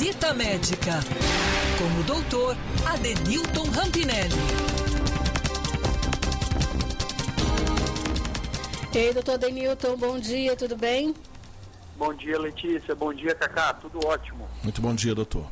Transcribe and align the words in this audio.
Visita 0.00 0.32
Médica 0.32 0.98
com 1.76 2.00
o 2.00 2.04
doutor 2.04 2.56
Adenilton 2.86 3.64
Rampinelli. 3.64 4.34
Ei, 8.94 9.12
doutor 9.12 9.34
Adenilton, 9.34 9.98
bom 9.98 10.18
dia, 10.18 10.56
tudo 10.56 10.74
bem? 10.74 11.14
Bom 11.98 12.14
dia, 12.14 12.38
Letícia. 12.38 12.94
Bom 12.94 13.12
dia, 13.12 13.34
Cacá. 13.34 13.74
Tudo 13.74 14.00
ótimo. 14.06 14.48
Muito 14.62 14.80
bom 14.80 14.94
dia, 14.94 15.14
doutor. 15.14 15.44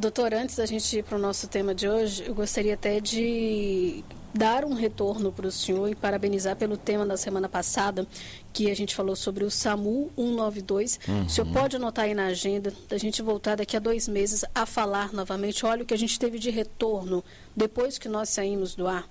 Doutor, 0.00 0.34
antes 0.34 0.56
da 0.56 0.66
gente 0.66 0.98
ir 0.98 1.04
para 1.04 1.16
o 1.16 1.20
nosso 1.20 1.46
tema 1.46 1.72
de 1.72 1.88
hoje, 1.88 2.24
eu 2.26 2.34
gostaria 2.34 2.74
até 2.74 2.98
de 2.98 4.02
dar 4.34 4.64
um 4.64 4.74
retorno 4.74 5.30
para 5.30 5.46
o 5.46 5.52
senhor 5.52 5.88
e 5.88 5.94
parabenizar 5.94 6.56
pelo 6.56 6.76
tema 6.76 7.04
da 7.04 7.16
semana 7.16 7.48
passada, 7.48 8.06
que 8.52 8.70
a 8.70 8.76
gente 8.76 8.94
falou 8.94 9.14
sobre 9.14 9.44
o 9.44 9.50
SAMU 9.50 10.10
192. 10.16 11.00
Uhum. 11.06 11.26
O 11.26 11.30
senhor 11.30 11.52
pode 11.52 11.76
anotar 11.76 12.06
aí 12.06 12.14
na 12.14 12.26
agenda, 12.26 12.72
da 12.88 12.96
gente 12.98 13.22
voltar 13.22 13.56
daqui 13.56 13.76
a 13.76 13.80
dois 13.80 14.08
meses 14.08 14.44
a 14.54 14.64
falar 14.64 15.12
novamente. 15.12 15.66
Olha 15.66 15.82
o 15.82 15.86
que 15.86 15.94
a 15.94 15.98
gente 15.98 16.18
teve 16.18 16.38
de 16.38 16.50
retorno 16.50 17.22
depois 17.54 17.98
que 17.98 18.08
nós 18.08 18.28
saímos 18.28 18.74
do 18.74 18.86
ar 18.86 19.06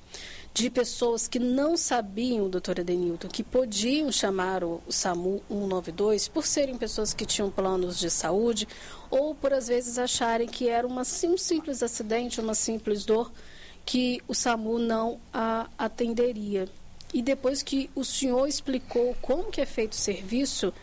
de 0.53 0.69
pessoas 0.69 1.27
que 1.27 1.39
não 1.39 1.77
sabiam, 1.77 2.49
doutora 2.49 2.83
Denilton, 2.83 3.29
que 3.29 3.43
podiam 3.43 4.11
chamar 4.11 4.63
o, 4.63 4.81
SAMU 4.89 5.41
192 5.49 6.27
por 6.27 6.45
serem 6.45 6.77
pessoas 6.77 7.13
que 7.13 7.25
tinham 7.25 7.49
planos 7.49 7.97
de 7.97 8.09
saúde 8.09 8.67
ou 9.09 9.33
por 9.33 9.53
às 9.53 9.67
vezes 9.67 9.97
acharem 9.97 10.47
que 10.47 10.67
era 10.67 10.85
uma, 10.85 11.01
um 11.03 11.37
simples 11.37 11.81
acidente, 11.81 12.41
uma 12.41 12.53
simples 12.53 13.05
dor 13.05 13.31
que 13.85 14.21
o 14.27 14.33
SAMU 14.33 14.79
não 14.79 15.19
a 15.33 15.67
atenderia. 15.77 16.67
E 17.13 17.21
depois 17.21 17.61
que 17.61 17.89
o 17.93 18.05
senhor 18.05 18.47
explicou 18.47 19.15
como 19.21 19.51
que 19.51 19.59
é 19.59 19.65
feito 19.65 19.93
o 19.93 19.97
serviço, 19.97 20.73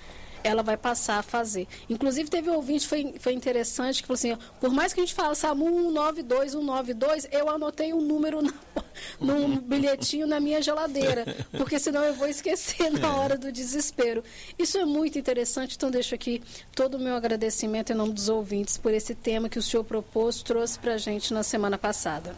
ela 0.42 0.62
vai 0.62 0.76
passar 0.76 1.18
a 1.18 1.22
fazer. 1.22 1.66
Inclusive, 1.88 2.28
teve 2.28 2.50
um 2.50 2.54
ouvinte, 2.54 2.86
foi, 2.86 3.14
foi 3.18 3.32
interessante, 3.32 4.02
que 4.02 4.06
falou 4.06 4.16
assim, 4.16 4.36
por 4.60 4.70
mais 4.70 4.92
que 4.92 5.00
a 5.00 5.04
gente 5.04 5.14
fale 5.14 5.34
SAMU 5.34 5.66
192, 5.66 6.52
192, 6.52 7.28
eu 7.32 7.48
anotei 7.48 7.92
um 7.92 8.00
número 8.00 8.42
na, 8.42 8.52
num 9.20 9.58
bilhetinho 9.58 10.26
na 10.26 10.40
minha 10.40 10.60
geladeira, 10.62 11.24
porque 11.52 11.78
senão 11.78 12.04
eu 12.04 12.14
vou 12.14 12.28
esquecer 12.28 12.90
na 12.90 13.14
hora 13.16 13.36
do 13.36 13.50
desespero. 13.50 14.22
Isso 14.58 14.78
é 14.78 14.84
muito 14.84 15.18
interessante, 15.18 15.76
então 15.76 15.90
deixo 15.90 16.14
aqui 16.14 16.42
todo 16.74 16.96
o 16.96 17.00
meu 17.00 17.14
agradecimento 17.14 17.92
em 17.92 17.96
nome 17.96 18.12
dos 18.12 18.28
ouvintes 18.28 18.78
por 18.78 18.92
esse 18.92 19.14
tema 19.14 19.48
que 19.48 19.58
o 19.58 19.62
senhor 19.62 19.84
propôs, 19.84 20.42
trouxe 20.42 20.78
para 20.78 20.94
a 20.94 20.98
gente 20.98 21.32
na 21.32 21.42
semana 21.42 21.76
passada. 21.76 22.34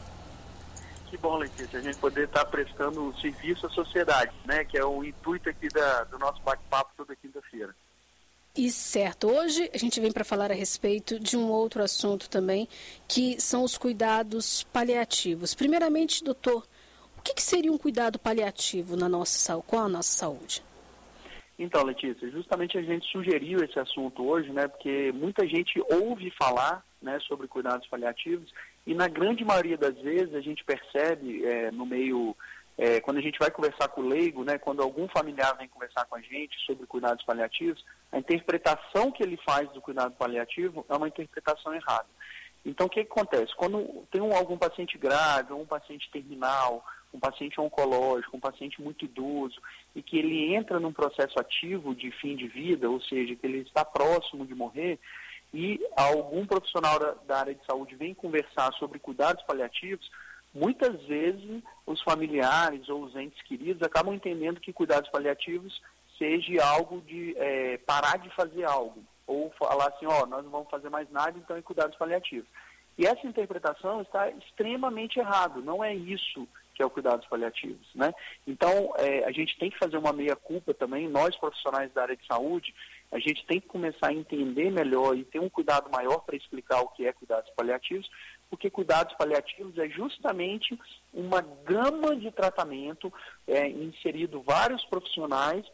Que 1.10 1.16
bom, 1.16 1.36
Letícia, 1.36 1.80
a 1.80 1.82
gente 1.82 1.98
poder 1.98 2.26
estar 2.26 2.44
prestando 2.44 3.02
um 3.02 3.12
serviço 3.16 3.66
à 3.66 3.70
sociedade, 3.70 4.30
né? 4.44 4.64
Que 4.64 4.78
é 4.78 4.84
o 4.84 5.02
intuito 5.02 5.50
aqui 5.50 5.68
da, 5.68 6.04
do 6.04 6.16
nosso 6.20 6.40
bate-papo 6.42 6.92
toda 6.96 7.16
quinta-feira. 7.16 7.74
E 8.56 8.70
certo, 8.70 9.28
hoje 9.28 9.68
a 9.74 9.78
gente 9.78 10.00
vem 10.00 10.12
para 10.12 10.24
falar 10.24 10.52
a 10.52 10.54
respeito 10.54 11.18
de 11.18 11.36
um 11.36 11.48
outro 11.50 11.82
assunto 11.82 12.30
também, 12.30 12.68
que 13.08 13.40
são 13.40 13.64
os 13.64 13.76
cuidados 13.76 14.62
paliativos. 14.72 15.52
Primeiramente, 15.52 16.22
doutor, 16.22 16.64
o 17.18 17.22
que, 17.22 17.34
que 17.34 17.42
seria 17.42 17.72
um 17.72 17.78
cuidado 17.78 18.16
paliativo 18.16 18.96
na 18.96 19.08
nossa, 19.08 19.56
com 19.66 19.80
a 19.80 19.88
nossa 19.88 20.12
saúde? 20.12 20.62
Então, 21.62 21.84
Letícia, 21.84 22.30
justamente 22.30 22.78
a 22.78 22.82
gente 22.82 23.06
sugeriu 23.12 23.62
esse 23.62 23.78
assunto 23.78 24.26
hoje, 24.26 24.50
né, 24.50 24.66
porque 24.66 25.12
muita 25.12 25.46
gente 25.46 25.78
ouve 25.90 26.30
falar 26.30 26.82
né, 27.02 27.20
sobre 27.20 27.46
cuidados 27.46 27.86
paliativos 27.86 28.50
e 28.86 28.94
na 28.94 29.06
grande 29.06 29.44
maioria 29.44 29.76
das 29.76 29.94
vezes 29.98 30.34
a 30.34 30.40
gente 30.40 30.64
percebe 30.64 31.44
é, 31.44 31.70
no 31.70 31.84
meio 31.84 32.34
é, 32.78 32.98
quando 33.00 33.18
a 33.18 33.20
gente 33.20 33.38
vai 33.38 33.50
conversar 33.50 33.88
com 33.88 34.00
o 34.00 34.08
leigo, 34.08 34.42
né, 34.42 34.56
quando 34.56 34.80
algum 34.80 35.06
familiar 35.06 35.54
vem 35.58 35.68
conversar 35.68 36.06
com 36.06 36.16
a 36.16 36.20
gente 36.22 36.58
sobre 36.64 36.86
cuidados 36.86 37.22
paliativos, 37.26 37.84
a 38.10 38.18
interpretação 38.18 39.12
que 39.12 39.22
ele 39.22 39.36
faz 39.36 39.70
do 39.72 39.82
cuidado 39.82 40.14
paliativo 40.14 40.86
é 40.88 40.94
uma 40.94 41.08
interpretação 41.08 41.74
errada. 41.74 42.06
Então, 42.64 42.86
o 42.86 42.90
que, 42.90 43.04
que 43.04 43.10
acontece? 43.10 43.54
Quando 43.56 44.04
tem 44.10 44.20
um, 44.20 44.34
algum 44.34 44.56
paciente 44.56 44.98
grave, 44.98 45.52
um 45.52 45.64
paciente 45.64 46.10
terminal, 46.10 46.84
um 47.12 47.18
paciente 47.18 47.60
oncológico, 47.60 48.36
um 48.36 48.40
paciente 48.40 48.80
muito 48.80 49.04
idoso, 49.04 49.60
e 49.94 50.02
que 50.02 50.18
ele 50.18 50.54
entra 50.54 50.78
num 50.78 50.92
processo 50.92 51.38
ativo 51.40 51.94
de 51.94 52.10
fim 52.10 52.36
de 52.36 52.46
vida, 52.46 52.88
ou 52.88 53.00
seja, 53.00 53.34
que 53.34 53.46
ele 53.46 53.58
está 53.60 53.84
próximo 53.84 54.44
de 54.44 54.54
morrer, 54.54 54.98
e 55.52 55.80
algum 55.96 56.46
profissional 56.46 56.98
da, 56.98 57.14
da 57.26 57.38
área 57.40 57.54
de 57.54 57.64
saúde 57.64 57.96
vem 57.96 58.14
conversar 58.14 58.72
sobre 58.74 58.98
cuidados 58.98 59.42
paliativos, 59.44 60.10
muitas 60.54 61.00
vezes 61.02 61.62
os 61.86 62.00
familiares 62.02 62.88
ou 62.88 63.02
os 63.02 63.16
entes 63.16 63.40
queridos 63.42 63.82
acabam 63.82 64.14
entendendo 64.14 64.60
que 64.60 64.72
cuidados 64.72 65.10
paliativos 65.10 65.80
seja 66.18 66.64
algo 66.64 67.00
de 67.00 67.34
é, 67.38 67.78
parar 67.78 68.18
de 68.18 68.28
fazer 68.30 68.64
algo, 68.64 69.02
ou 69.30 69.50
falar 69.50 69.88
assim, 69.88 70.06
ó, 70.06 70.26
nós 70.26 70.44
não 70.44 70.50
vamos 70.50 70.70
fazer 70.70 70.88
mais 70.88 71.10
nada, 71.10 71.38
então 71.38 71.56
é 71.56 71.62
cuidados 71.62 71.96
paliativos. 71.96 72.48
E 72.98 73.06
essa 73.06 73.26
interpretação 73.26 74.02
está 74.02 74.28
extremamente 74.30 75.18
errado, 75.18 75.62
não 75.62 75.82
é 75.82 75.94
isso 75.94 76.46
que 76.74 76.82
é 76.82 76.86
o 76.86 76.90
cuidados 76.90 77.26
paliativos, 77.26 77.86
né? 77.94 78.12
Então, 78.46 78.94
é, 78.96 79.24
a 79.24 79.30
gente 79.30 79.56
tem 79.58 79.70
que 79.70 79.78
fazer 79.78 79.98
uma 79.98 80.14
meia-culpa 80.14 80.72
também, 80.72 81.08
nós 81.08 81.36
profissionais 81.36 81.92
da 81.92 82.02
área 82.02 82.16
de 82.16 82.26
saúde, 82.26 82.74
a 83.12 83.18
gente 83.18 83.44
tem 83.44 83.60
que 83.60 83.68
começar 83.68 84.08
a 84.08 84.14
entender 84.14 84.70
melhor 84.70 85.16
e 85.16 85.24
ter 85.24 85.40
um 85.40 85.48
cuidado 85.48 85.90
maior 85.90 86.20
para 86.20 86.36
explicar 86.36 86.80
o 86.80 86.88
que 86.88 87.06
é 87.06 87.12
cuidados 87.12 87.50
paliativos, 87.50 88.10
porque 88.48 88.70
cuidados 88.70 89.14
paliativos 89.14 89.78
é 89.78 89.88
justamente 89.88 90.78
uma 91.12 91.42
gama 91.64 92.16
de 92.16 92.30
tratamento, 92.30 93.12
é, 93.46 93.68
inserido 93.68 94.40
vários 94.40 94.84
profissionais, 94.86 95.66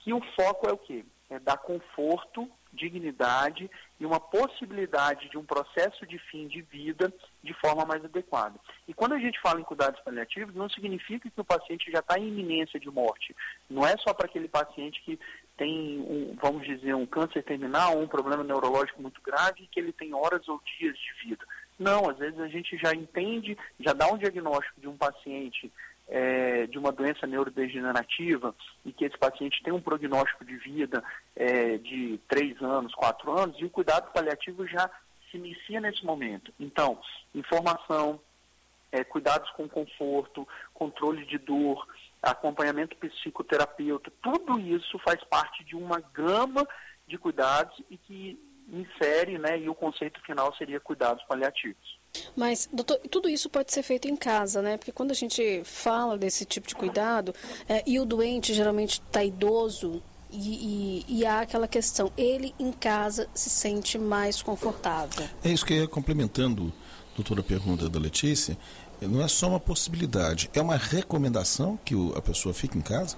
que 0.00 0.12
o 0.12 0.20
foco 0.34 0.68
é 0.68 0.72
o 0.72 0.78
quê? 0.78 1.04
É 1.30 1.38
dar 1.38 1.58
conforto, 1.58 2.48
dignidade 2.72 3.70
e 4.00 4.06
uma 4.06 4.20
possibilidade 4.20 5.28
de 5.28 5.36
um 5.36 5.44
processo 5.44 6.06
de 6.06 6.18
fim 6.18 6.46
de 6.46 6.62
vida 6.62 7.12
de 7.42 7.52
forma 7.54 7.84
mais 7.84 8.04
adequada. 8.04 8.54
E 8.86 8.94
quando 8.94 9.14
a 9.14 9.18
gente 9.18 9.40
fala 9.40 9.60
em 9.60 9.64
cuidados 9.64 10.00
paliativos, 10.00 10.54
não 10.54 10.68
significa 10.68 11.28
que 11.28 11.40
o 11.40 11.44
paciente 11.44 11.90
já 11.90 12.00
está 12.00 12.18
em 12.18 12.28
iminência 12.28 12.78
de 12.78 12.90
morte. 12.90 13.34
Não 13.68 13.86
é 13.86 13.96
só 13.96 14.12
para 14.14 14.26
aquele 14.26 14.48
paciente 14.48 15.02
que 15.02 15.18
tem, 15.56 15.98
um, 15.98 16.36
vamos 16.40 16.64
dizer, 16.64 16.94
um 16.94 17.06
câncer 17.06 17.42
terminal, 17.42 17.98
um 17.98 18.06
problema 18.06 18.44
neurológico 18.44 19.02
muito 19.02 19.20
grave 19.20 19.64
e 19.64 19.66
que 19.66 19.80
ele 19.80 19.92
tem 19.92 20.14
horas 20.14 20.48
ou 20.48 20.62
dias 20.78 20.96
de 20.96 21.28
vida. 21.28 21.44
Não, 21.78 22.08
às 22.08 22.18
vezes 22.18 22.38
a 22.40 22.48
gente 22.48 22.76
já 22.76 22.94
entende, 22.94 23.56
já 23.80 23.92
dá 23.92 24.08
um 24.08 24.18
diagnóstico 24.18 24.80
de 24.80 24.88
um 24.88 24.96
paciente 24.96 25.70
é, 26.08 26.66
de 26.66 26.78
uma 26.78 26.90
doença 26.90 27.26
neurodegenerativa 27.26 28.54
e 28.84 28.92
que 28.92 29.04
esse 29.04 29.18
paciente 29.18 29.62
tem 29.62 29.72
um 29.72 29.80
prognóstico 29.80 30.44
de 30.44 30.56
vida 30.56 31.04
é, 31.36 31.76
de 31.76 32.18
três 32.28 32.60
anos, 32.62 32.94
quatro 32.94 33.30
anos, 33.38 33.60
e 33.60 33.64
o 33.64 33.70
cuidado 33.70 34.10
paliativo 34.12 34.66
já 34.66 34.90
se 35.30 35.36
inicia 35.36 35.80
nesse 35.80 36.04
momento. 36.04 36.52
Então, 36.58 36.98
informação, 37.34 38.18
é, 38.90 39.04
cuidados 39.04 39.50
com 39.50 39.68
conforto, 39.68 40.48
controle 40.72 41.26
de 41.26 41.36
dor, 41.36 41.86
acompanhamento 42.22 42.96
psicoterapeuta, 42.96 44.10
tudo 44.22 44.58
isso 44.58 44.98
faz 44.98 45.22
parte 45.24 45.62
de 45.62 45.76
uma 45.76 46.00
gama 46.12 46.66
de 47.06 47.18
cuidados 47.18 47.80
e 47.90 47.96
que 47.96 48.38
insere, 48.70 49.38
né, 49.38 49.58
e 49.58 49.68
o 49.68 49.74
conceito 49.74 50.20
final 50.22 50.54
seria 50.56 50.80
cuidados 50.80 51.22
paliativos. 51.24 51.97
Mas, 52.36 52.68
doutor, 52.72 52.98
tudo 53.10 53.28
isso 53.28 53.48
pode 53.48 53.72
ser 53.72 53.82
feito 53.82 54.08
em 54.08 54.16
casa, 54.16 54.62
né? 54.62 54.76
Porque 54.76 54.92
quando 54.92 55.10
a 55.10 55.14
gente 55.14 55.62
fala 55.64 56.16
desse 56.16 56.44
tipo 56.44 56.66
de 56.66 56.74
cuidado, 56.74 57.34
é, 57.68 57.82
e 57.86 57.98
o 57.98 58.04
doente 58.04 58.54
geralmente 58.54 59.00
está 59.00 59.22
idoso, 59.22 60.02
e, 60.30 61.04
e, 61.08 61.20
e, 61.20 61.26
há 61.26 61.40
aquela 61.40 61.66
questão, 61.66 62.12
ele 62.16 62.54
em 62.58 62.70
casa 62.70 63.28
se 63.34 63.48
sente 63.48 63.98
mais 63.98 64.42
confortável. 64.42 65.26
É 65.42 65.48
isso 65.48 65.64
que 65.64 65.72
eu 65.72 65.78
ia 65.78 65.88
complementando, 65.88 66.70
doutora, 67.16 67.40
a 67.40 67.44
pergunta 67.44 67.88
da 67.88 67.98
Letícia. 67.98 68.56
Não 69.00 69.22
é 69.22 69.28
só 69.28 69.48
uma 69.48 69.60
possibilidade, 69.60 70.50
é 70.52 70.60
uma 70.60 70.76
recomendação 70.76 71.78
que 71.82 71.94
o, 71.94 72.12
a 72.16 72.20
pessoa 72.20 72.52
fique 72.52 72.76
em 72.76 72.82
casa? 72.82 73.16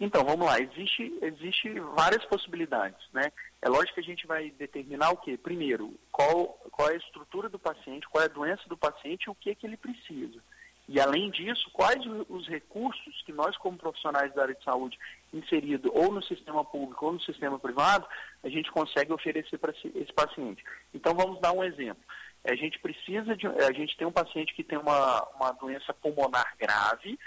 Então, 0.00 0.24
vamos 0.24 0.46
lá, 0.46 0.58
existe, 0.58 1.16
existe 1.22 1.78
várias 1.94 2.24
possibilidades, 2.24 2.98
né? 3.12 3.30
É 3.62 3.68
lógico 3.68 3.94
que 3.94 4.00
a 4.00 4.04
gente 4.04 4.26
vai 4.26 4.50
determinar 4.58 5.10
o 5.10 5.16
quê? 5.16 5.38
Primeiro, 5.40 5.94
qual, 6.14 6.56
qual 6.70 6.90
é 6.90 6.92
a 6.92 6.96
estrutura 6.96 7.48
do 7.48 7.58
paciente, 7.58 8.08
qual 8.08 8.22
é 8.22 8.26
a 8.26 8.32
doença 8.32 8.62
do 8.68 8.76
paciente 8.76 9.24
e 9.24 9.30
o 9.30 9.34
que, 9.34 9.50
é 9.50 9.54
que 9.56 9.66
ele 9.66 9.76
precisa. 9.76 10.40
E, 10.88 11.00
além 11.00 11.28
disso, 11.28 11.68
quais 11.72 12.00
os 12.28 12.46
recursos 12.46 13.20
que 13.26 13.32
nós, 13.32 13.56
como 13.56 13.76
profissionais 13.76 14.32
da 14.32 14.42
área 14.42 14.54
de 14.54 14.62
saúde, 14.62 14.96
inserido 15.32 15.90
ou 15.92 16.12
no 16.12 16.22
sistema 16.22 16.64
público 16.64 17.06
ou 17.06 17.14
no 17.14 17.20
sistema 17.20 17.58
privado, 17.58 18.06
a 18.44 18.48
gente 18.48 18.70
consegue 18.70 19.12
oferecer 19.12 19.58
para 19.58 19.72
esse 19.72 20.12
paciente. 20.12 20.62
Então, 20.94 21.14
vamos 21.14 21.40
dar 21.40 21.50
um 21.50 21.64
exemplo. 21.64 22.04
A 22.44 22.54
gente 22.54 22.78
precisa 22.78 23.36
de. 23.36 23.48
A 23.48 23.72
gente 23.72 23.96
tem 23.96 24.06
um 24.06 24.12
paciente 24.12 24.54
que 24.54 24.62
tem 24.62 24.78
uma, 24.78 25.20
uma 25.34 25.50
doença 25.50 25.92
pulmonar 25.94 26.54
grave, 26.56 27.18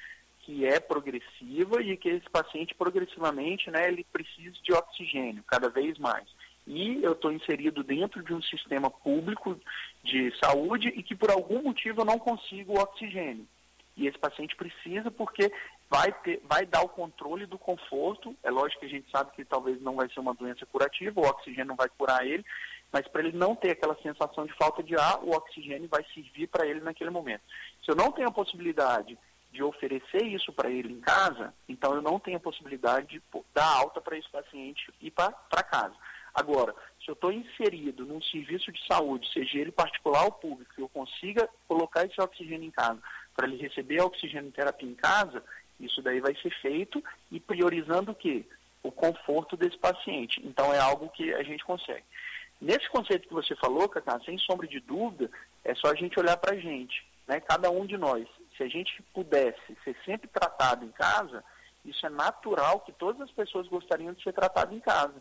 que 0.44 0.66
é 0.66 0.80
progressiva 0.80 1.82
e 1.82 1.98
que 1.98 2.08
esse 2.08 2.30
paciente 2.30 2.74
progressivamente, 2.74 3.70
né, 3.70 3.90
ele 3.90 4.06
precisa 4.14 4.56
de 4.64 4.72
oxigênio 4.72 5.44
cada 5.46 5.68
vez 5.68 5.98
mais. 5.98 6.26
E 6.68 7.02
eu 7.02 7.14
estou 7.14 7.32
inserido 7.32 7.82
dentro 7.82 8.22
de 8.22 8.34
um 8.34 8.42
sistema 8.42 8.92
público 8.92 9.58
de 10.04 10.38
saúde 10.38 10.90
e 10.90 11.02
que 11.02 11.16
por 11.16 11.32
algum 11.32 11.64
motivo 11.64 12.02
eu 12.02 12.06
não 12.06 12.20
consigo 12.20 12.80
oxigênio. 12.80 13.48
E 13.96 14.06
esse 14.06 14.18
paciente 14.18 14.56
precisa 14.56 15.10
porque 15.10 15.52
vai, 15.90 16.12
ter, 16.12 16.42
vai 16.48 16.66
dar 16.66 16.82
o 16.82 16.90
controle 16.90 17.46
do 17.46 17.58
conforto. 17.58 18.36
É 18.44 18.52
lógico 18.52 18.82
que 18.82 18.86
a 18.86 18.90
gente 18.90 19.10
sabe 19.10 19.32
que 19.32 19.46
talvez 19.46 19.82
não 19.82 19.96
vai 19.96 20.10
ser 20.10 20.20
uma 20.20 20.34
doença 20.34 20.66
curativa, 20.66 21.20
o 21.20 21.26
oxigênio 21.26 21.68
não 21.68 21.76
vai 21.76 21.90
curar 21.90 22.28
ele, 22.28 22.46
mas 22.92 23.08
para 23.08 23.22
ele 23.22 23.38
não 23.38 23.56
ter 23.56 23.72
aquela 23.72 23.96
sensação 23.96 24.46
de 24.46 24.54
falta 24.54 24.84
de 24.84 24.96
ar, 24.96 25.24
o 25.24 25.32
oxigênio 25.32 25.88
vai 25.88 26.06
servir 26.14 26.48
para 26.48 26.68
ele 26.68 26.82
naquele 26.82 27.10
momento. 27.10 27.42
Se 27.84 27.90
eu 27.90 27.96
não 27.96 28.12
tenho 28.12 28.28
a 28.28 28.32
possibilidade 28.32 29.18
de 29.52 29.64
oferecer 29.64 30.24
isso 30.24 30.52
para 30.52 30.70
ele 30.70 30.94
em 30.94 31.00
casa, 31.00 31.54
então 31.68 31.96
eu 31.96 32.02
não 32.02 32.20
tenho 32.20 32.38
a 32.38 32.42
possibilidade 32.42 33.08
de 33.08 33.22
dar 33.54 33.66
alta 33.66 34.02
para 34.02 34.18
esse 34.18 34.30
paciente 34.30 34.92
ir 35.02 35.12
para 35.12 35.64
casa. 35.64 35.96
Agora, 36.38 36.76
se 37.04 37.10
eu 37.10 37.14
estou 37.14 37.32
inserido 37.32 38.06
num 38.06 38.22
serviço 38.22 38.72
de 38.72 38.86
saúde, 38.86 39.28
seja 39.34 39.58
ele 39.58 39.72
particular 39.72 40.24
ou 40.24 40.32
público, 40.32 40.72
que 40.76 40.82
eu 40.84 40.88
consiga 40.88 41.50
colocar 41.68 42.06
esse 42.06 42.22
oxigênio 42.22 42.68
em 42.68 42.72
casa, 42.72 43.02
para 43.36 43.48
ele 43.48 43.58
receber 43.58 44.00
a 44.00 44.06
oxigênio 44.06 44.52
terapia 44.52 44.88
em 44.88 44.94
casa, 44.94 45.44
isso 45.80 46.00
daí 46.00 46.20
vai 46.20 46.36
ser 46.36 46.52
feito 46.62 47.04
e 47.32 47.40
priorizando 47.40 48.12
o 48.12 48.16
quê? 48.16 48.46
O 48.84 48.92
conforto 48.92 49.58
desse 49.58 49.80
paciente. 49.80 50.40
Então 50.46 50.72
é 50.72 50.78
algo 50.78 51.10
que 51.10 51.34
a 51.34 51.42
gente 51.42 51.66
consegue. 51.66 52.04
Nesse 52.62 52.88
conceito 52.88 53.28
que 53.28 53.34
você 53.34 53.56
falou, 53.56 53.90
Cacá, 53.90 54.20
sem 54.20 54.38
sombra 54.38 54.68
de 54.68 54.80
dúvida, 54.80 55.32
é 55.66 55.74
só 55.74 55.88
a 55.88 55.96
gente 55.96 56.20
olhar 56.20 56.38
para 56.38 56.54
a 56.54 56.60
gente, 56.60 57.04
né? 57.28 57.40
cada 57.40 57.72
um 57.72 57.84
de 57.84 57.98
nós. 57.98 58.28
Se 58.56 58.62
a 58.62 58.68
gente 58.68 59.02
pudesse 59.12 59.76
ser 59.84 59.96
sempre 60.06 60.28
tratado 60.28 60.86
em 60.86 60.92
casa, 60.92 61.44
isso 61.84 62.06
é 62.06 62.10
natural 62.10 62.82
que 62.82 62.92
todas 62.92 63.22
as 63.22 63.32
pessoas 63.32 63.68
gostariam 63.68 64.14
de 64.14 64.22
ser 64.22 64.34
tratado 64.34 64.76
em 64.76 64.80
casa. 64.80 65.20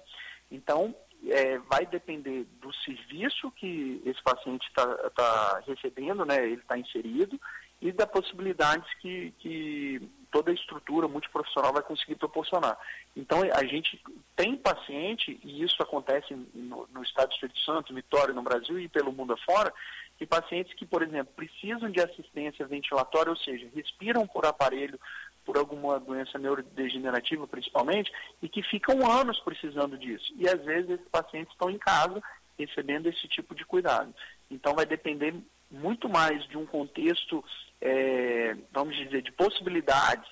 Então, 0.50 0.94
é, 1.28 1.58
vai 1.58 1.86
depender 1.86 2.46
do 2.60 2.72
serviço 2.74 3.50
que 3.52 4.02
esse 4.04 4.22
paciente 4.22 4.66
está 4.68 4.86
tá 5.10 5.62
recebendo, 5.66 6.24
né, 6.24 6.44
ele 6.44 6.60
está 6.60 6.78
inserido, 6.78 7.40
e 7.80 7.92
da 7.92 8.06
possibilidades 8.06 8.88
que, 9.00 9.32
que 9.38 10.00
toda 10.30 10.50
a 10.50 10.54
estrutura 10.54 11.08
multiprofissional 11.08 11.72
vai 11.72 11.82
conseguir 11.82 12.14
proporcionar. 12.16 12.76
Então, 13.16 13.40
a 13.52 13.64
gente 13.64 14.00
tem 14.34 14.56
paciente, 14.56 15.38
e 15.42 15.62
isso 15.62 15.82
acontece 15.82 16.34
no, 16.54 16.88
no 16.92 17.02
Estado 17.02 17.28
do 17.28 17.34
Espírito 17.34 17.60
Santo, 17.60 17.94
Vitória, 17.94 18.34
no 18.34 18.42
Brasil 18.42 18.78
e 18.78 18.88
pelo 18.88 19.12
mundo 19.12 19.32
afora, 19.34 19.72
que 20.19 20.26
pacientes 20.26 20.74
que, 20.74 20.86
por 20.86 21.02
exemplo, 21.02 21.32
precisam 21.36 21.90
de 21.90 22.00
assistência 22.00 22.66
ventilatória, 22.66 23.30
ou 23.30 23.36
seja, 23.36 23.69
respiram 23.74 24.26
por 24.26 24.46
aparelho 24.46 24.98
por 25.46 25.56
alguma 25.56 25.98
doença 26.00 26.38
neurodegenerativa 26.38 27.46
principalmente, 27.46 28.12
e 28.43 28.48
que 28.48 28.62
ficam 28.62 29.08
anos 29.10 29.38
precisando 29.40 29.96
disso. 29.96 30.34
E 30.37 30.48
às 30.48 30.60
vezes 30.64 30.90
esses 30.90 31.08
pacientes 31.08 31.52
estão 31.52 31.70
em 31.70 31.78
casa 31.78 32.20
recebendo 32.58 33.06
esse 33.06 33.28
tipo 33.28 33.54
de 33.54 33.64
cuidado. 33.64 34.12
Então 34.50 34.75
vai 34.75 34.84
depender 34.84 35.32
muito 35.70 36.08
mais 36.08 36.44
de 36.48 36.58
um 36.58 36.66
contexto, 36.66 37.44
é, 37.81 38.56
vamos 38.72 38.96
dizer, 38.96 39.22
de 39.22 39.32
possibilidades, 39.32 40.28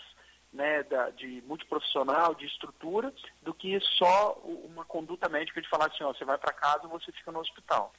né, 0.53 0.83
da, 0.85 1.11
de 1.11 1.43
multiprofissional, 1.47 2.35
de 2.35 2.47
estrutura, 2.47 3.13
do 3.43 3.53
que 3.53 3.79
só 3.99 4.41
uma 4.65 4.85
conduta 4.85 5.29
médica 5.29 5.61
de 5.61 5.69
falar 5.69 5.87
assim, 5.87 6.05
ó, 6.05 6.13
você 6.13 6.25
vai 6.25 6.39
para 6.39 6.53
casa 6.53 6.85
ou 6.85 6.91
você 6.91 7.11
fica 7.11 7.33
no 7.33 7.41
hospital. 7.41 7.93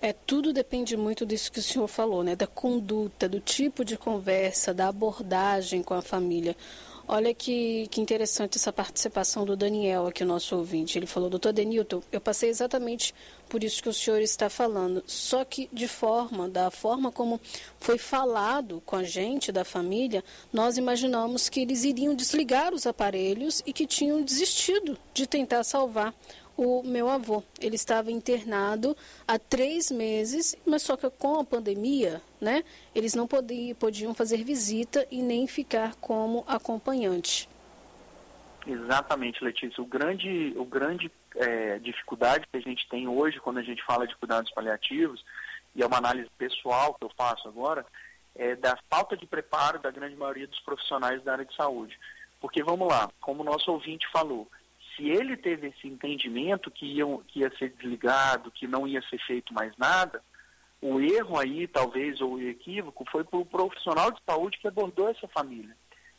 É, 0.00 0.12
tudo 0.12 0.52
depende 0.52 0.96
muito 0.96 1.24
disso 1.24 1.50
que 1.50 1.60
o 1.60 1.62
senhor 1.62 1.86
falou, 1.86 2.22
né? 2.22 2.36
Da 2.36 2.46
conduta, 2.46 3.28
do 3.28 3.40
tipo 3.40 3.84
de 3.84 3.96
conversa, 3.96 4.74
da 4.74 4.88
abordagem 4.88 5.82
com 5.82 5.94
a 5.94 6.02
família. 6.02 6.56
Olha 7.08 7.32
que, 7.32 7.86
que 7.88 8.00
interessante 8.00 8.56
essa 8.56 8.72
participação 8.72 9.44
do 9.44 9.56
Daniel 9.56 10.08
aqui, 10.08 10.24
nosso 10.24 10.56
ouvinte. 10.56 10.98
Ele 10.98 11.06
falou, 11.06 11.30
doutor 11.30 11.52
Denilton, 11.52 12.02
eu 12.10 12.20
passei 12.20 12.50
exatamente 12.50 13.14
por 13.48 13.62
isso 13.62 13.80
que 13.80 13.88
o 13.88 13.94
senhor 13.94 14.20
está 14.20 14.50
falando, 14.50 15.04
só 15.06 15.44
que 15.44 15.68
de 15.72 15.86
forma, 15.86 16.48
da 16.48 16.68
forma 16.68 17.12
como 17.12 17.40
foi 17.78 17.96
falado 17.96 18.82
com 18.84 18.96
a 18.96 19.04
gente, 19.04 19.52
da 19.52 19.64
família, 19.64 20.24
nós 20.52 20.76
imaginamos 20.78 21.48
que 21.48 21.60
eles 21.60 21.84
iriam 21.84 22.12
desligar 22.12 22.74
os 22.74 22.88
aparelhos 22.88 23.62
e 23.64 23.72
que 23.72 23.86
tinham 23.86 24.20
desistido 24.20 24.98
de 25.14 25.28
tentar 25.28 25.62
salvar 25.62 26.12
o 26.56 26.82
meu 26.82 27.08
avô. 27.08 27.42
Ele 27.60 27.76
estava 27.76 28.10
internado 28.10 28.96
há 29.26 29.38
três 29.38 29.90
meses, 29.90 30.56
mas 30.66 30.82
só 30.82 30.96
que 30.96 31.08
com 31.10 31.38
a 31.38 31.44
pandemia, 31.44 32.22
né, 32.40 32.64
eles 32.94 33.14
não 33.14 33.26
podiam, 33.26 34.14
fazer 34.14 34.42
visita 34.42 35.06
e 35.10 35.22
nem 35.22 35.46
ficar 35.46 35.94
como 35.96 36.44
acompanhante. 36.46 37.48
Exatamente, 38.66 39.44
Letícia. 39.44 39.82
O 39.82 39.86
grande, 39.86 40.52
o 40.56 40.64
grande 40.64 41.10
é, 41.36 41.78
dificuldade 41.78 42.46
que 42.50 42.56
a 42.56 42.60
gente 42.60 42.88
tem 42.88 43.06
hoje 43.06 43.38
quando 43.38 43.58
a 43.58 43.62
gente 43.62 43.84
fala 43.84 44.06
de 44.06 44.16
cuidados 44.16 44.50
paliativos, 44.50 45.24
e 45.74 45.82
é 45.82 45.86
uma 45.86 45.98
análise 45.98 46.30
pessoal 46.38 46.94
que 46.94 47.04
eu 47.04 47.10
faço 47.10 47.46
agora, 47.46 47.86
é 48.34 48.56
da 48.56 48.78
falta 48.90 49.16
de 49.16 49.26
preparo 49.26 49.78
da 49.78 49.90
grande 49.90 50.16
maioria 50.16 50.46
dos 50.46 50.60
profissionais 50.60 51.22
da 51.22 51.32
área 51.32 51.44
de 51.44 51.54
saúde. 51.54 51.98
Porque, 52.40 52.62
vamos 52.62 52.88
lá, 52.88 53.10
como 53.20 53.42
o 53.42 53.44
nosso 53.44 53.70
ouvinte 53.70 54.06
falou, 54.10 54.48
se 54.96 55.08
ele 55.08 55.36
teve 55.36 55.68
esse 55.68 55.86
entendimento 55.86 56.70
que 56.70 56.86
ia, 56.86 57.04
que 57.28 57.40
ia 57.40 57.50
ser 57.56 57.70
desligado, 57.70 58.50
que 58.50 58.66
não 58.66 58.86
ia 58.86 59.02
ser 59.02 59.18
feito 59.18 59.52
mais 59.52 59.76
nada, 59.76 60.22
o 60.80 61.00
erro 61.00 61.38
aí, 61.38 61.66
talvez, 61.66 62.20
ou 62.20 62.34
o 62.34 62.42
equívoco, 62.42 63.04
foi 63.10 63.24
para 63.24 63.38
o 63.38 63.46
profissional 63.46 64.10
de 64.10 64.20
saúde 64.24 64.58
que 64.58 64.68
abordou 64.68 65.08
essa 65.08 65.28
família. 65.28 65.74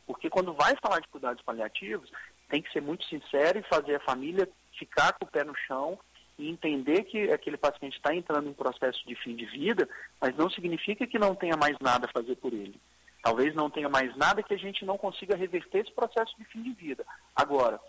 Porque 0.05 0.29
quando 0.29 0.53
vai 0.53 0.75
falar 0.81 0.99
de 0.99 1.07
cuidados 1.07 1.43
paliativos, 1.43 2.11
tem 2.49 2.61
que 2.61 2.71
ser 2.71 2.81
muito 2.81 3.05
sincero 3.05 3.59
e 3.59 3.63
fazer 3.63 3.95
a 3.95 3.99
família 3.99 4.47
ficar 4.77 5.13
com 5.13 5.25
o 5.25 5.27
pé 5.27 5.43
no 5.43 5.55
chão 5.55 5.97
e 6.37 6.49
entender 6.49 7.03
que 7.03 7.31
aquele 7.31 7.57
paciente 7.57 7.97
está 7.97 8.13
entrando 8.15 8.49
em 8.49 8.53
processo 8.53 9.05
de 9.07 9.15
fim 9.15 9.35
de 9.35 9.45
vida, 9.45 9.87
mas 10.21 10.35
não 10.35 10.49
significa 10.49 11.07
que 11.07 11.17
não 11.17 11.35
tenha 11.35 11.57
mais 11.57 11.77
nada 11.79 12.05
a 12.05 12.11
fazer 12.11 12.35
por 12.35 12.53
ele. 12.53 12.79
Talvez 13.23 13.55
não 13.55 13.69
tenha 13.69 13.89
mais 13.89 14.15
nada 14.15 14.43
que 14.43 14.53
a 14.53 14.57
gente 14.57 14.85
não 14.85 14.97
consiga 14.97 15.35
reverter 15.35 15.79
esse 15.79 15.91
processo 15.91 16.33
de 16.37 16.45
fim 16.45 16.61
de 16.61 16.71
vida. 16.71 17.03
Agora, 17.35 17.79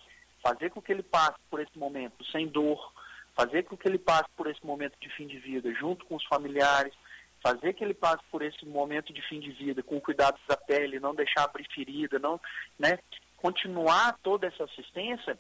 fazer 0.43 0.70
com 0.70 0.81
que 0.81 0.93
ele 0.93 1.02
passe 1.02 1.38
por 1.50 1.61
esse 1.61 1.76
momento 1.79 2.25
sem 2.31 2.46
dor, 2.46 2.93
fazer 3.35 3.64
com 3.64 3.76
que 3.76 3.87
ele 3.87 3.99
passe 3.99 4.29
por 4.37 4.46
esse 4.46 4.64
momento 4.64 4.94
de 5.00 5.08
fim 5.11 5.26
de 5.26 5.38
vida 5.38 5.73
junto 5.75 6.05
com 6.05 6.17
os 6.17 6.25
familiares, 6.25 6.93
fazer 7.40 7.73
que 7.73 7.85
ele 7.85 7.94
passe 7.94 8.23
por 8.31 8.43
esse 8.43 8.67
momento 8.67 9.12
de 9.12 9.23
fim 9.23 9.38
de 9.38 9.50
vida 9.50 9.82
com 9.82 10.00
cuidados 10.00 10.40
da 10.49 10.56
pele, 10.56 10.99
não 10.99 11.14
deixar 11.14 11.44
abrir 11.44 11.67
ferida, 11.73 12.19
não, 12.19 12.40
né, 12.79 12.99
continuar 13.37 14.19
toda 14.23 14.46
essa 14.46 14.64
assistência, 14.64 15.38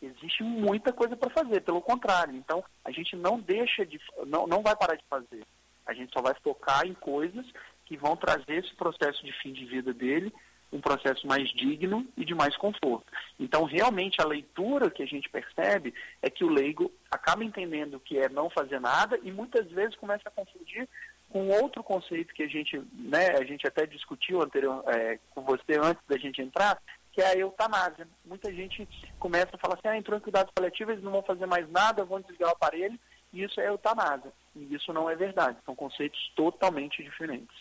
existe 0.00 0.42
muita 0.42 0.92
coisa 0.92 1.16
para 1.16 1.30
fazer, 1.30 1.60
pelo 1.62 1.80
contrário. 1.80 2.34
Então, 2.34 2.64
a 2.84 2.90
gente 2.90 3.16
não 3.16 3.38
deixa 3.38 3.84
de 3.84 4.00
não, 4.26 4.46
não 4.46 4.62
vai 4.62 4.76
parar 4.76 4.94
de 4.94 5.04
fazer. 5.10 5.44
A 5.86 5.92
gente 5.92 6.12
só 6.12 6.22
vai 6.22 6.34
focar 6.34 6.86
em 6.86 6.94
coisas 6.94 7.44
que 7.84 7.96
vão 7.96 8.16
trazer 8.16 8.64
esse 8.64 8.74
processo 8.74 9.24
de 9.24 9.32
fim 9.32 9.52
de 9.52 9.64
vida 9.64 9.92
dele 9.92 10.32
um 10.72 10.80
processo 10.80 11.26
mais 11.26 11.48
digno 11.50 12.06
e 12.16 12.24
de 12.24 12.34
mais 12.34 12.56
conforto. 12.56 13.06
Então, 13.38 13.64
realmente, 13.64 14.20
a 14.20 14.26
leitura 14.26 14.90
que 14.90 15.02
a 15.02 15.06
gente 15.06 15.28
percebe 15.28 15.92
é 16.22 16.30
que 16.30 16.44
o 16.44 16.48
leigo 16.48 16.90
acaba 17.10 17.44
entendendo 17.44 17.98
que 17.98 18.18
é 18.18 18.28
não 18.28 18.48
fazer 18.48 18.80
nada 18.80 19.18
e 19.22 19.32
muitas 19.32 19.66
vezes 19.70 19.96
começa 19.96 20.28
a 20.28 20.32
confundir 20.32 20.88
com 21.30 21.48
outro 21.48 21.82
conceito 21.82 22.34
que 22.34 22.42
a 22.42 22.48
gente, 22.48 22.80
né, 22.92 23.30
a 23.30 23.44
gente 23.44 23.66
até 23.66 23.86
discutiu 23.86 24.42
anterior, 24.42 24.82
é, 24.88 25.18
com 25.30 25.42
você 25.42 25.78
antes 25.80 26.02
da 26.08 26.18
gente 26.18 26.42
entrar, 26.42 26.80
que 27.12 27.20
é 27.20 27.26
a 27.26 27.36
eutanásia. 27.36 28.06
Muita 28.24 28.52
gente 28.52 28.86
começa 29.18 29.50
a 29.52 29.58
falar 29.58 29.74
assim, 29.74 29.88
ah, 29.88 29.96
entrou 29.96 30.18
em 30.18 30.22
cuidados 30.22 30.52
paliativos, 30.52 30.92
eles 30.92 31.04
não 31.04 31.12
vão 31.12 31.22
fazer 31.22 31.46
mais 31.46 31.68
nada, 31.70 32.04
vão 32.04 32.20
desligar 32.20 32.50
o 32.50 32.52
aparelho, 32.52 32.98
e 33.32 33.42
isso 33.42 33.60
é 33.60 33.68
eutanásia. 33.68 34.32
E 34.54 34.74
isso 34.74 34.92
não 34.92 35.08
é 35.08 35.14
verdade, 35.14 35.56
são 35.64 35.74
conceitos 35.74 36.32
totalmente 36.34 37.02
diferentes. 37.02 37.54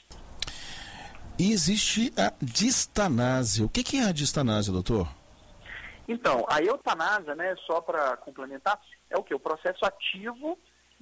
E 1.39 1.53
existe 1.53 2.11
a 2.17 2.33
distanásia. 2.41 3.65
O 3.65 3.69
que 3.69 3.95
é 3.95 4.03
a 4.03 4.11
distanásia, 4.11 4.73
doutor? 4.73 5.07
Então, 6.05 6.45
a 6.49 6.61
eutanásia, 6.61 7.33
né, 7.33 7.55
só 7.65 7.79
para 7.79 8.17
complementar, 8.17 8.77
é 9.09 9.17
o 9.17 9.23
que? 9.23 9.33
O 9.33 9.39
processo 9.39 9.85
ativo 9.85 10.59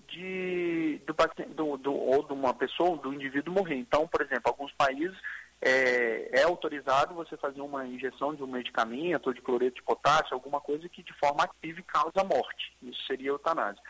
de, 0.08 1.01
do, 1.08 1.15
do, 1.56 1.77
do, 1.77 1.91
ou 1.96 2.22
de 2.22 2.34
uma 2.34 2.53
pessoa, 2.53 2.98
do 2.98 3.12
indivíduo 3.12 3.51
morrer. 3.51 3.77
Então, 3.77 4.08
por 4.08 4.22
exemplo, 4.22 4.44
alguns 4.46 4.72
países 4.74 5.17
é, 5.60 6.29
é, 6.32 6.44
autorizado 6.44 7.15
você 7.15 7.36
fazer 7.36 7.62
uma 7.62 7.88
injeção 7.88 8.36
de 8.36 8.44
um 8.44 8.48
medicamento 8.48 9.27
ou 9.27 9.34
de 9.34 9.41
cloreto 9.41 9.77
de 9.77 9.84
potássio, 9.84 10.36
alguma 10.36 10.62
coisa 10.62 10.88
que 10.88 11.01
de 11.01 11.13
forma 11.13 11.46
ativa 11.46 11.82
causa 11.88 12.24
morte. 12.24 12.72
Isso 12.84 13.03
seria 13.08 13.29
eutanásia. 13.29 13.82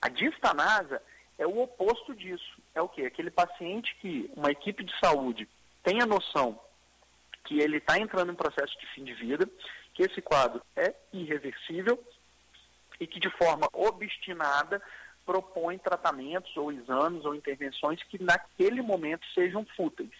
A 0.00 0.08
distanásia 0.08 1.02
é 1.38 1.46
o 1.46 1.60
oposto 1.60 2.14
disso. 2.14 2.56
É 2.74 2.80
o 2.80 2.88
que? 2.88 3.04
Aquele 3.04 3.30
paciente 3.30 3.94
que 4.00 4.30
uma 4.34 4.50
equipe 4.50 4.82
de 4.82 4.98
saúde 4.98 5.46
tenha 5.82 6.06
noção 6.06 6.58
que 7.44 7.60
ele 7.60 7.78
está 7.78 7.98
entrando 7.98 8.32
em 8.32 8.36
processo 8.36 8.78
de 8.78 8.86
fim 8.88 9.04
de 9.04 9.14
vida, 9.14 9.48
que 9.94 10.02
esse 10.02 10.20
quadro 10.22 10.62
é 10.76 10.94
irreversível 11.12 11.98
e 12.98 13.06
que 13.06 13.18
de 13.18 13.30
forma 13.30 13.68
obstinada 13.72 14.80
propõe 15.24 15.78
tratamentos 15.78 16.56
ou 16.56 16.72
exames 16.72 17.24
ou 17.24 17.34
intervenções 17.34 18.02
que 18.02 18.22
naquele 18.22 18.82
momento 18.82 19.26
sejam 19.34 19.64
fúteis. 19.76 20.10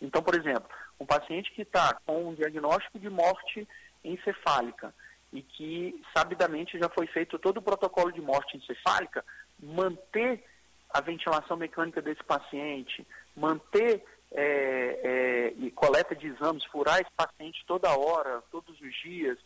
Então, 0.00 0.22
por 0.22 0.34
exemplo, 0.34 0.68
um 0.98 1.06
paciente 1.06 1.50
que 1.52 1.62
está 1.62 1.94
com 2.06 2.28
um 2.28 2.34
diagnóstico 2.34 2.98
de 2.98 3.10
morte 3.10 3.66
encefálica 4.04 4.94
e 5.32 5.42
que 5.42 6.02
sabidamente 6.12 6.78
já 6.78 6.88
foi 6.88 7.06
feito 7.06 7.38
todo 7.38 7.58
o 7.58 7.62
protocolo 7.62 8.10
de 8.12 8.20
morte 8.20 8.56
encefálica, 8.56 9.24
manter 9.58 10.44
a 10.92 11.00
ventilação 11.00 11.56
mecânica 11.56 12.02
desse 12.02 12.22
paciente, 12.24 13.06
manter 13.36 14.04
é, 14.32 15.00
é, 15.02 15.54
e 15.58 15.70
coleta 15.70 16.14
de 16.14 16.28
exames, 16.28 16.64
furar 16.64 17.00
esse 17.00 17.10
paciente 17.16 17.64
toda 17.66 17.96
hora, 17.96 18.42
todos 18.50 18.80
os 18.80 18.94
dias, 19.02 19.38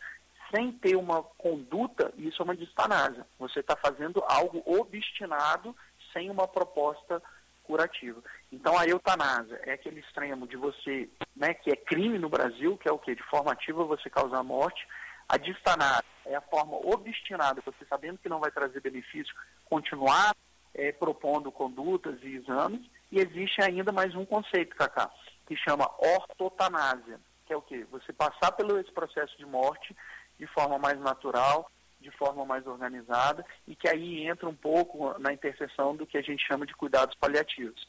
sem 0.51 0.71
ter 0.71 0.95
uma 0.95 1.23
conduta, 1.37 2.13
isso 2.17 2.41
é 2.41 2.45
uma 2.45 2.55
distanásia. 2.55 3.25
Você 3.39 3.59
está 3.59 3.75
fazendo 3.75 4.23
algo 4.27 4.61
obstinado 4.65 5.75
sem 6.13 6.29
uma 6.29 6.47
proposta 6.47 7.21
curativa. 7.63 8.21
Então 8.51 8.77
a 8.77 8.85
eutanásia 8.85 9.59
é 9.63 9.73
aquele 9.73 9.99
extremo 9.99 10.47
de 10.47 10.55
você, 10.55 11.09
né, 11.35 11.53
que 11.53 11.71
é 11.71 11.75
crime 11.75 12.19
no 12.19 12.29
Brasil, 12.29 12.77
que 12.77 12.87
é 12.87 12.91
o 12.91 12.99
que? 12.99 13.15
De 13.15 13.23
forma 13.23 13.51
ativa 13.51 13.83
você 13.83 14.09
causar 14.09 14.43
morte. 14.43 14.87
A 15.27 15.37
distanásia 15.37 16.05
é 16.25 16.35
a 16.35 16.41
forma 16.41 16.77
obstinada, 16.77 17.61
você 17.65 17.83
sabendo 17.85 18.19
que 18.19 18.29
não 18.29 18.39
vai 18.39 18.51
trazer 18.51 18.79
benefício, 18.79 19.33
continuar 19.65 20.35
é, 20.73 20.91
propondo 20.91 21.51
condutas 21.51 22.17
e 22.21 22.35
exames. 22.35 22.81
E 23.11 23.19
existe 23.19 23.61
ainda 23.61 23.91
mais 23.91 24.15
um 24.15 24.25
conceito, 24.25 24.75
Cacá, 24.75 25.09
que 25.47 25.55
chama 25.55 25.89
ortotanásia, 25.97 27.19
que 27.45 27.53
é 27.53 27.57
o 27.57 27.61
que? 27.61 27.83
Você 27.85 28.11
passar 28.11 28.51
pelo 28.51 28.79
esse 28.79 28.91
processo 28.91 29.37
de 29.37 29.45
morte 29.45 29.95
de 30.37 30.47
forma 30.47 30.77
mais 30.77 30.99
natural, 30.99 31.69
de 32.01 32.11
forma 32.11 32.45
mais 32.45 32.67
organizada, 32.67 33.45
e 33.67 33.75
que 33.75 33.87
aí 33.87 34.27
entra 34.27 34.47
um 34.47 34.55
pouco 34.55 35.17
na 35.19 35.33
interseção 35.33 35.95
do 35.95 36.05
que 36.05 36.17
a 36.17 36.21
gente 36.21 36.45
chama 36.45 36.65
de 36.65 36.73
cuidados 36.75 37.15
paliativos. 37.15 37.87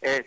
É 0.00 0.24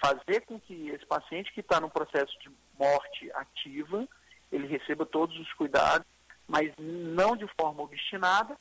fazer 0.00 0.42
com 0.42 0.60
que 0.60 0.90
esse 0.90 1.04
paciente 1.04 1.52
que 1.52 1.60
está 1.60 1.80
no 1.80 1.90
processo 1.90 2.32
de 2.40 2.50
morte 2.78 3.30
ativa, 3.32 4.06
ele 4.50 4.66
receba 4.66 5.04
todos 5.04 5.38
os 5.38 5.52
cuidados, 5.54 6.06
mas 6.46 6.72
não 6.78 7.36
de 7.36 7.46
forma 7.60 7.82
obstinada 7.82 8.56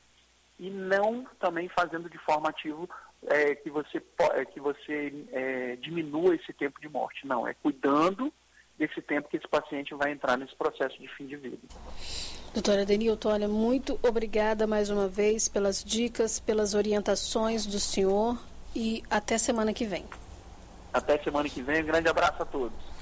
e 0.59 0.69
não 0.69 1.25
também 1.39 1.69
fazendo 1.69 2.09
de 2.09 2.17
forma 2.17 2.49
ativa 2.49 2.87
é, 3.27 3.55
que 3.55 3.69
você, 3.69 4.01
é, 4.33 4.45
que 4.45 4.59
você 4.59 5.13
é, 5.31 5.75
diminua 5.77 6.35
esse 6.35 6.53
tempo 6.53 6.79
de 6.79 6.89
morte. 6.89 7.27
Não, 7.27 7.47
é 7.47 7.53
cuidando 7.53 8.31
desse 8.77 9.01
tempo 9.01 9.27
que 9.29 9.37
esse 9.37 9.47
paciente 9.47 9.93
vai 9.95 10.11
entrar 10.11 10.37
nesse 10.37 10.55
processo 10.55 10.99
de 10.99 11.07
fim 11.07 11.25
de 11.25 11.35
vida. 11.35 11.57
Doutora 12.53 12.85
Denilton, 12.85 13.29
olha, 13.29 13.47
muito 13.47 13.99
obrigada 14.01 14.65
mais 14.65 14.89
uma 14.89 15.07
vez 15.07 15.47
pelas 15.47 15.83
dicas, 15.83 16.39
pelas 16.39 16.73
orientações 16.73 17.65
do 17.65 17.79
senhor 17.79 18.37
e 18.75 19.03
até 19.09 19.37
semana 19.37 19.73
que 19.73 19.85
vem. 19.85 20.05
Até 20.93 21.17
semana 21.19 21.49
que 21.49 21.61
vem, 21.61 21.83
um 21.83 21.85
grande 21.85 22.07
abraço 22.07 22.41
a 22.41 22.45
todos. 22.45 22.96